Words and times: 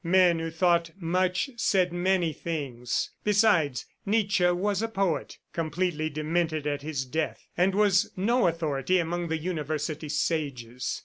Men 0.03 0.39
who 0.39 0.49
thought 0.49 0.89
much 0.99 1.51
said 1.57 1.93
many 1.93 2.33
things. 2.33 3.11
Besides, 3.23 3.85
Nietzsche 4.03 4.47
was 4.49 4.81
a 4.81 4.87
poet, 4.87 5.37
completely 5.53 6.09
demented 6.09 6.65
at 6.65 6.81
his 6.81 7.05
death, 7.05 7.45
and 7.55 7.75
was 7.75 8.09
no 8.17 8.47
authority 8.47 8.97
among 8.97 9.27
the 9.27 9.37
University 9.37 10.09
sages. 10.09 10.99